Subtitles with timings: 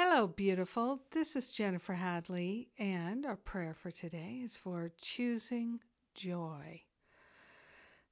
[0.00, 1.00] Hello, beautiful.
[1.10, 5.80] This is Jennifer Hadley, and our prayer for today is for choosing
[6.14, 6.80] joy.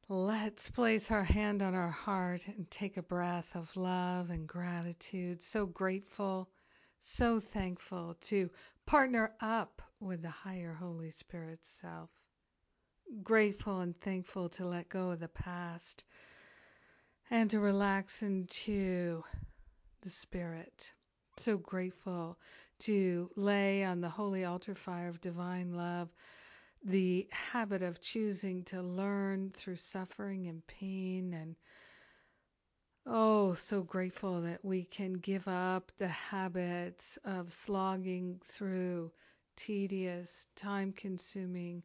[0.08, 5.44] Let's place our hand on our heart and take a breath of love and gratitude.
[5.44, 6.50] So grateful,
[7.02, 8.50] so thankful to
[8.84, 12.10] partner up with the higher Holy Spirit self.
[13.22, 16.02] Grateful and thankful to let go of the past
[17.30, 19.22] and to relax into
[20.02, 20.92] the Spirit
[21.38, 22.38] so grateful
[22.78, 26.08] to lay on the holy altar fire of divine love
[26.84, 31.56] the habit of choosing to learn through suffering and pain and
[33.06, 39.10] oh so grateful that we can give up the habits of slogging through
[39.56, 41.82] tedious time consuming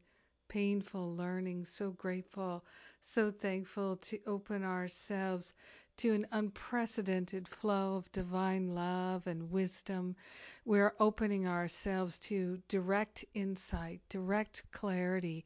[0.52, 1.64] painful learning.
[1.64, 2.66] So grateful
[3.04, 5.54] so thankful to open ourselves
[5.98, 10.16] to an unprecedented flow of divine love and wisdom.
[10.66, 15.46] We're opening ourselves to direct insight, direct clarity,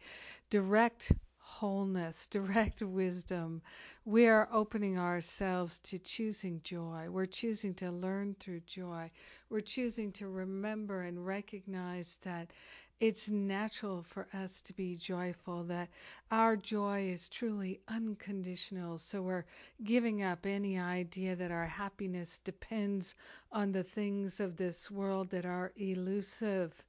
[0.49, 1.11] direct
[1.59, 3.61] wholeness, direct wisdom.
[4.03, 7.07] We are opening ourselves to choosing joy.
[7.09, 9.09] We're choosing to learn through joy.
[9.49, 12.51] We're choosing to remember and recognize that
[12.99, 15.89] it's natural for us to be joyful, that
[16.29, 18.97] our joy is truly unconditional.
[18.97, 19.45] So we're
[19.83, 23.15] giving up any idea that our happiness depends
[23.51, 26.83] on the things of this world that are elusive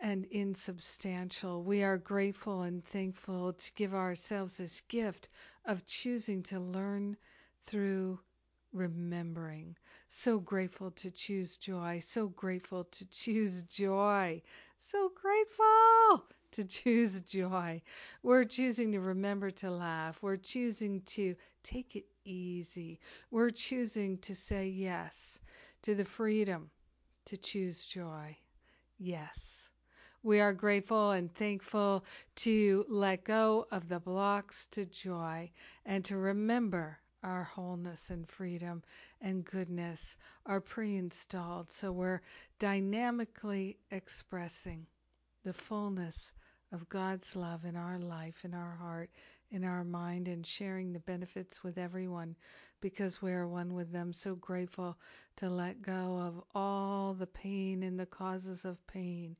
[0.00, 1.62] and insubstantial.
[1.62, 5.28] We are grateful and thankful to give ourselves this gift
[5.64, 7.16] of choosing to learn
[7.62, 8.18] through
[8.72, 9.76] remembering.
[10.08, 11.98] So grateful to choose joy.
[12.00, 14.42] So grateful to choose joy.
[14.80, 17.82] So grateful to choose joy.
[18.22, 20.20] We're choosing to remember to laugh.
[20.22, 22.98] We're choosing to take it easy.
[23.30, 25.40] We're choosing to say yes
[25.82, 26.70] to the freedom
[27.26, 28.36] to choose joy.
[28.98, 29.59] Yes.
[30.22, 32.04] We are grateful and thankful
[32.36, 35.50] to let go of the blocks to joy
[35.86, 38.82] and to remember our wholeness and freedom
[39.20, 40.16] and goodness
[40.46, 41.70] are pre installed.
[41.70, 42.20] So we're
[42.58, 44.86] dynamically expressing
[45.42, 46.32] the fullness
[46.72, 49.10] of God's love in our life, in our heart,
[49.50, 52.36] in our mind, and sharing the benefits with everyone
[52.80, 54.12] because we are one with them.
[54.12, 54.96] So grateful
[55.36, 56.69] to let go of all
[57.20, 59.36] the pain and the causes of pain.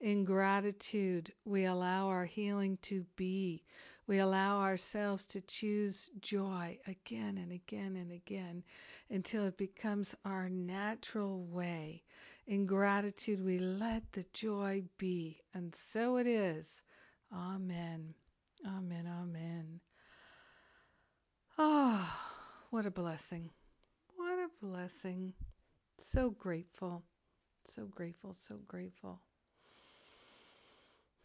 [0.00, 3.64] In gratitude, we allow our healing to be.
[4.06, 8.62] We allow ourselves to choose joy again and again and again
[9.10, 12.02] until it becomes our natural way.
[12.46, 16.82] In gratitude, we let the joy be, and so it is.
[17.32, 18.14] Amen.
[18.66, 19.06] Amen.
[19.06, 19.80] Amen.
[21.58, 23.50] Ah, oh, what a blessing.
[24.16, 25.32] What a blessing.
[25.98, 27.02] So grateful.
[27.66, 28.32] So grateful.
[28.32, 29.20] So grateful.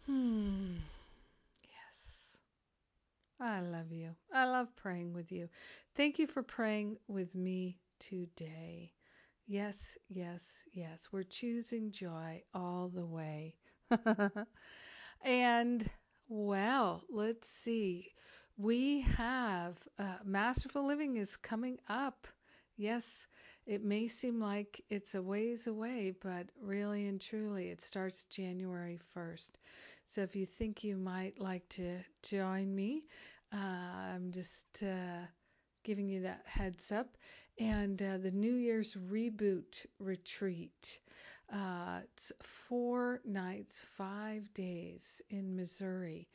[0.06, 0.76] Hmm.
[1.64, 2.40] Yes.
[3.42, 4.16] I love you.
[4.34, 5.50] I love praying with you.
[5.96, 8.94] Thank you for praying with me today.
[9.48, 11.10] Yes, yes, yes.
[11.12, 13.56] We're choosing joy all the way.
[15.24, 15.90] and
[16.28, 18.12] well, let's see.
[18.58, 22.28] We have uh, Masterful Living is coming up.
[22.80, 23.28] Yes,
[23.68, 28.98] it may seem like it's a ways away, but really and truly, it starts January
[29.14, 29.60] 1st.
[30.08, 33.04] So if you think you might like to join me,
[33.54, 35.28] uh, I'm just uh,
[35.84, 37.18] giving you that heads up.
[37.60, 41.00] And uh, the New Year's Reboot Retreat.
[41.54, 46.28] Uh, it's four nights, five days in Missouri.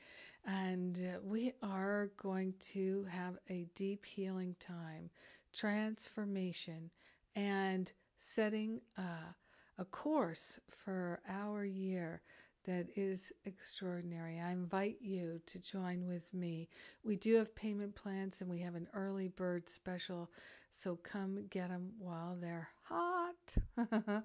[0.46, 5.10] And uh, we are going to have a deep healing time,
[5.54, 6.90] transformation,
[7.36, 9.32] and setting uh,
[9.78, 12.22] a course for our year
[12.64, 14.40] that is extraordinary.
[14.40, 16.68] I invite you to join with me.
[17.04, 20.30] We do have payment plans and we have an early bird special,
[20.72, 23.56] so come get them while they're hot.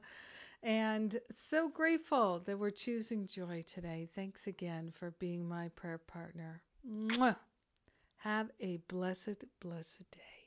[0.63, 4.07] and so grateful that we're choosing joy today.
[4.15, 6.61] Thanks again for being my prayer partner.
[6.89, 7.35] Mwah!
[8.17, 10.38] Have a blessed, blessed day.